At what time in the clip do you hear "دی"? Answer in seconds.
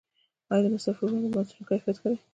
2.11-2.19